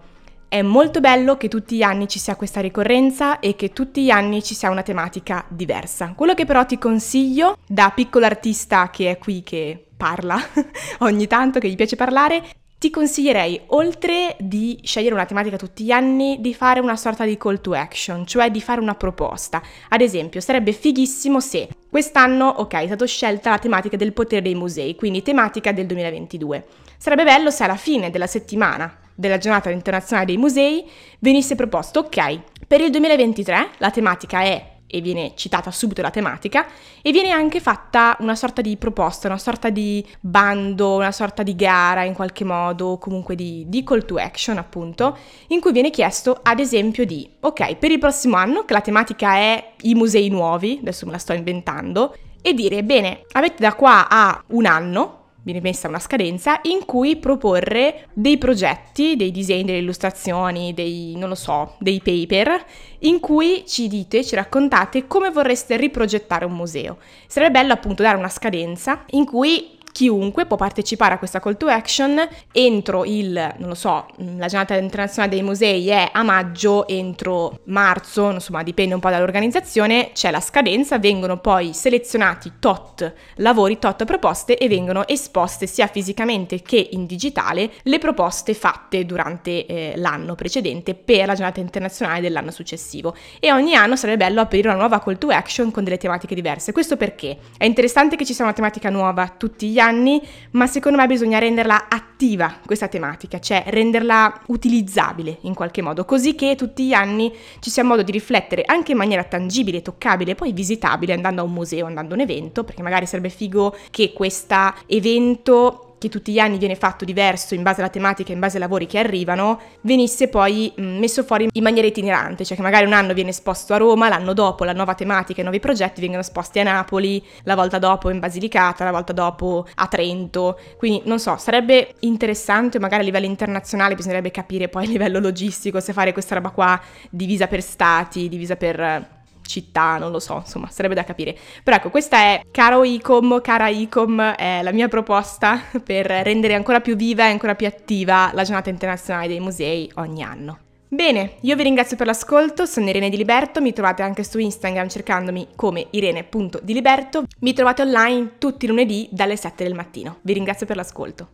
è 0.48 0.62
molto 0.62 1.00
bello 1.00 1.36
che 1.36 1.48
tutti 1.48 1.76
gli 1.76 1.82
anni 1.82 2.08
ci 2.08 2.18
sia 2.18 2.36
questa 2.36 2.60
ricorrenza 2.60 3.40
e 3.40 3.56
che 3.56 3.72
tutti 3.72 4.04
gli 4.04 4.10
anni 4.10 4.42
ci 4.42 4.54
sia 4.54 4.70
una 4.70 4.82
tematica 4.82 5.44
diversa. 5.48 6.12
Quello 6.14 6.34
che 6.34 6.44
però 6.44 6.64
ti 6.64 6.78
consiglio, 6.78 7.58
da 7.66 7.92
piccolo 7.94 8.26
artista 8.26 8.90
che 8.90 9.10
è 9.10 9.18
qui 9.18 9.42
che 9.42 9.86
parla 9.96 10.38
ogni 11.00 11.26
tanto, 11.26 11.58
che 11.58 11.68
gli 11.68 11.76
piace 11.76 11.96
parlare, 11.96 12.42
ti 12.78 12.90
consiglierei, 12.90 13.62
oltre 13.68 14.36
di 14.38 14.78
scegliere 14.82 15.14
una 15.14 15.24
tematica 15.24 15.56
tutti 15.56 15.82
gli 15.82 15.90
anni, 15.90 16.38
di 16.40 16.54
fare 16.54 16.78
una 16.78 16.96
sorta 16.96 17.24
di 17.24 17.38
call 17.38 17.60
to 17.60 17.72
action, 17.72 18.26
cioè 18.26 18.50
di 18.50 18.60
fare 18.60 18.80
una 18.80 18.94
proposta. 18.94 19.62
Ad 19.88 20.02
esempio, 20.02 20.40
sarebbe 20.40 20.72
fighissimo 20.72 21.40
se 21.40 21.68
quest'anno, 21.88 22.46
ok, 22.46 22.74
è 22.74 22.86
stata 22.86 23.06
scelta 23.06 23.50
la 23.50 23.58
tematica 23.58 23.96
del 23.96 24.12
potere 24.12 24.42
dei 24.42 24.54
musei, 24.54 24.94
quindi 24.94 25.22
tematica 25.22 25.72
del 25.72 25.86
2022. 25.86 26.66
Sarebbe 26.98 27.24
bello 27.24 27.50
se 27.50 27.64
alla 27.64 27.76
fine 27.76 28.10
della 28.10 28.26
settimana 28.26 29.04
della 29.16 29.38
giornata 29.38 29.70
internazionale 29.70 30.26
dei 30.26 30.36
musei 30.36 30.88
venisse 31.18 31.56
proposto, 31.56 32.00
ok, 32.00 32.40
per 32.68 32.80
il 32.80 32.90
2023 32.90 33.70
la 33.78 33.90
tematica 33.90 34.42
è 34.42 34.74
e 34.88 35.00
viene 35.00 35.32
citata 35.34 35.70
subito 35.70 36.00
la 36.00 36.10
tematica 36.10 36.66
e 37.02 37.10
viene 37.10 37.30
anche 37.30 37.60
fatta 37.60 38.16
una 38.20 38.36
sorta 38.36 38.62
di 38.62 38.76
proposta, 38.76 39.26
una 39.26 39.38
sorta 39.38 39.68
di 39.68 40.04
bando, 40.20 40.94
una 40.94 41.12
sorta 41.12 41.42
di 41.42 41.56
gara 41.56 42.04
in 42.04 42.14
qualche 42.14 42.44
modo, 42.44 42.96
comunque 42.98 43.34
di, 43.34 43.64
di, 43.66 43.82
call 43.82 44.04
to 44.04 44.16
action 44.16 44.58
appunto, 44.58 45.16
in 45.48 45.60
cui 45.60 45.72
viene 45.72 45.90
chiesto 45.90 46.38
ad 46.42 46.60
esempio 46.60 47.04
di, 47.04 47.28
ok, 47.40 47.76
per 47.76 47.90
il 47.90 47.98
prossimo 47.98 48.36
anno 48.36 48.64
che 48.64 48.72
la 48.72 48.80
tematica 48.80 49.34
è 49.34 49.72
i 49.82 49.94
musei 49.94 50.28
nuovi, 50.28 50.78
adesso 50.80 51.04
me 51.06 51.12
la 51.12 51.18
sto 51.18 51.32
inventando, 51.32 52.16
e 52.40 52.54
dire, 52.54 52.84
bene, 52.84 53.22
avete 53.32 53.56
da 53.58 53.74
qua 53.74 54.08
a 54.08 54.42
un 54.48 54.66
anno 54.66 55.24
viene 55.46 55.60
messa 55.60 55.86
una 55.86 56.00
scadenza 56.00 56.58
in 56.62 56.84
cui 56.84 57.18
proporre 57.18 58.08
dei 58.12 58.36
progetti, 58.36 59.14
dei 59.14 59.30
disegni, 59.30 59.62
delle 59.62 59.78
illustrazioni, 59.78 60.74
dei, 60.74 61.14
non 61.16 61.28
lo 61.28 61.36
so, 61.36 61.76
dei 61.78 62.00
paper, 62.02 62.64
in 63.00 63.20
cui 63.20 63.62
ci 63.64 63.86
dite, 63.86 64.24
ci 64.24 64.34
raccontate 64.34 65.06
come 65.06 65.30
vorreste 65.30 65.76
riprogettare 65.76 66.44
un 66.44 66.52
museo. 66.52 66.98
Sarebbe 67.28 67.60
bello 67.60 67.72
appunto 67.74 68.02
dare 68.02 68.16
una 68.16 68.28
scadenza 68.28 69.04
in 69.10 69.24
cui 69.24 69.75
chiunque 69.96 70.44
può 70.44 70.58
partecipare 70.58 71.14
a 71.14 71.18
questa 71.18 71.40
call 71.40 71.56
to 71.56 71.68
action 71.68 72.20
entro 72.52 73.06
il, 73.06 73.32
non 73.56 73.68
lo 73.70 73.74
so, 73.74 74.06
la 74.18 74.46
giornata 74.46 74.76
internazionale 74.76 75.34
dei 75.34 75.42
musei 75.42 75.88
è 75.88 76.10
a 76.12 76.22
maggio, 76.22 76.86
entro 76.86 77.60
marzo, 77.64 78.30
insomma 78.30 78.62
dipende 78.62 78.92
un 78.92 79.00
po' 79.00 79.08
dall'organizzazione, 79.08 80.10
c'è 80.12 80.30
la 80.30 80.40
scadenza, 80.40 80.98
vengono 80.98 81.38
poi 81.38 81.72
selezionati 81.72 82.52
tot 82.58 83.10
lavori, 83.36 83.78
tot 83.78 84.04
proposte 84.04 84.58
e 84.58 84.68
vengono 84.68 85.08
esposte 85.08 85.66
sia 85.66 85.86
fisicamente 85.86 86.60
che 86.60 86.90
in 86.92 87.06
digitale 87.06 87.70
le 87.84 87.98
proposte 87.98 88.52
fatte 88.52 89.06
durante 89.06 89.64
eh, 89.64 89.94
l'anno 89.96 90.34
precedente 90.34 90.94
per 90.94 91.24
la 91.24 91.34
giornata 91.34 91.60
internazionale 91.60 92.20
dell'anno 92.20 92.50
successivo. 92.50 93.16
E 93.40 93.50
ogni 93.50 93.74
anno 93.74 93.96
sarebbe 93.96 94.26
bello 94.26 94.42
aprire 94.42 94.68
una 94.68 94.76
nuova 94.76 95.00
call 95.00 95.16
to 95.16 95.28
action 95.28 95.70
con 95.70 95.84
delle 95.84 95.96
tematiche 95.96 96.34
diverse. 96.34 96.72
Questo 96.72 96.98
perché 96.98 97.38
è 97.56 97.64
interessante 97.64 98.16
che 98.16 98.26
ci 98.26 98.34
sia 98.34 98.44
una 98.44 98.52
tematica 98.52 98.90
nuova 98.90 99.32
tutti 99.34 99.68
gli 99.68 99.78
anni 99.78 99.84
anni, 99.86 100.20
ma 100.52 100.66
secondo 100.66 100.98
me 100.98 101.06
bisogna 101.06 101.38
renderla 101.38 101.86
attiva 101.88 102.60
questa 102.64 102.88
tematica, 102.88 103.38
cioè 103.38 103.64
renderla 103.68 104.42
utilizzabile 104.46 105.38
in 105.42 105.54
qualche 105.54 105.82
modo, 105.82 106.04
così 106.04 106.34
che 106.34 106.54
tutti 106.56 106.86
gli 106.86 106.92
anni 106.92 107.32
ci 107.60 107.70
sia 107.70 107.84
modo 107.84 108.02
di 108.02 108.12
riflettere 108.12 108.62
anche 108.66 108.92
in 108.92 108.98
maniera 108.98 109.24
tangibile, 109.24 109.82
toccabile, 109.82 110.34
poi 110.34 110.52
visitabile 110.52 111.12
andando 111.12 111.40
a 111.40 111.44
un 111.44 111.52
museo, 111.52 111.86
andando 111.86 112.12
a 112.12 112.16
un 112.16 112.22
evento, 112.22 112.64
perché 112.64 112.82
magari 112.82 113.06
sarebbe 113.06 113.28
figo 113.28 113.76
che 113.90 114.12
questo 114.12 114.74
evento 114.86 115.85
che 115.98 116.08
tutti 116.08 116.32
gli 116.32 116.38
anni 116.38 116.58
viene 116.58 116.74
fatto 116.74 117.04
diverso 117.04 117.54
in 117.54 117.62
base 117.62 117.80
alla 117.80 117.90
tematica, 117.90 118.32
in 118.32 118.38
base 118.38 118.56
ai 118.56 118.62
lavori 118.62 118.86
che 118.86 118.98
arrivano, 118.98 119.60
venisse 119.82 120.28
poi 120.28 120.72
mh, 120.74 120.82
messo 120.82 121.22
fuori 121.22 121.48
in 121.50 121.62
maniera 121.62 121.86
itinerante, 121.86 122.44
cioè 122.44 122.56
che 122.56 122.62
magari 122.62 122.86
un 122.86 122.92
anno 122.92 123.14
viene 123.14 123.30
esposto 123.30 123.74
a 123.74 123.76
Roma, 123.78 124.08
l'anno 124.08 124.32
dopo 124.32 124.64
la 124.64 124.72
nuova 124.72 124.94
tematica, 124.94 125.40
i 125.40 125.44
nuovi 125.44 125.60
progetti 125.60 126.00
vengono 126.00 126.20
esposti 126.20 126.60
a 126.60 126.64
Napoli, 126.64 127.24
la 127.44 127.54
volta 127.54 127.78
dopo 127.78 128.10
in 128.10 128.18
Basilicata, 128.18 128.84
la 128.84 128.90
volta 128.90 129.12
dopo 129.12 129.66
a 129.74 129.86
Trento. 129.86 130.58
Quindi 130.76 131.02
non 131.04 131.18
so, 131.18 131.36
sarebbe 131.36 131.94
interessante, 132.00 132.78
magari 132.78 133.02
a 133.02 133.04
livello 133.04 133.26
internazionale 133.26 133.94
bisognerebbe 133.94 134.30
capire 134.30 134.68
poi 134.68 134.84
a 134.84 134.88
livello 134.88 135.18
logistico 135.18 135.80
se 135.80 135.92
fare 135.92 136.12
questa 136.12 136.34
roba 136.34 136.50
qua 136.50 136.80
divisa 137.10 137.46
per 137.46 137.62
stati, 137.62 138.28
divisa 138.28 138.56
per 138.56 139.14
città, 139.46 139.96
non 139.98 140.10
lo 140.10 140.18
so, 140.18 140.36
insomma, 140.44 140.68
sarebbe 140.70 140.94
da 140.94 141.04
capire. 141.04 141.36
Però 141.62 141.76
ecco, 141.76 141.90
questa 141.90 142.18
è, 142.18 142.42
caro 142.50 142.84
ICOM, 142.84 143.40
cara 143.40 143.68
ICOM, 143.68 144.34
è 144.34 144.60
la 144.62 144.72
mia 144.72 144.88
proposta 144.88 145.60
per 145.84 146.06
rendere 146.06 146.54
ancora 146.54 146.80
più 146.80 146.96
viva 146.96 147.24
e 147.24 147.30
ancora 147.30 147.54
più 147.54 147.66
attiva 147.66 148.30
la 148.32 148.42
giornata 148.42 148.70
internazionale 148.70 149.28
dei 149.28 149.40
musei 149.40 149.90
ogni 149.96 150.22
anno. 150.22 150.58
Bene, 150.88 151.38
io 151.40 151.56
vi 151.56 151.64
ringrazio 151.64 151.96
per 151.96 152.06
l'ascolto, 152.06 152.64
sono 152.64 152.88
Irene 152.88 153.10
Di 153.10 153.16
Liberto, 153.16 153.60
mi 153.60 153.72
trovate 153.72 154.02
anche 154.02 154.22
su 154.22 154.38
Instagram 154.38 154.88
cercandomi 154.88 155.48
come 155.56 155.88
irene.diliberto, 155.90 157.24
mi 157.40 157.52
trovate 157.52 157.82
online 157.82 158.38
tutti 158.38 158.66
i 158.66 158.68
lunedì 158.68 159.08
dalle 159.10 159.36
7 159.36 159.64
del 159.64 159.74
mattino. 159.74 160.18
Vi 160.22 160.32
ringrazio 160.32 160.64
per 160.64 160.76
l'ascolto. 160.76 161.30